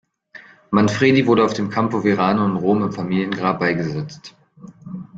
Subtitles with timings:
[0.71, 4.35] Manfredi wurde auf dem Campo Verano in Rom im Familiengrab beigesetzt.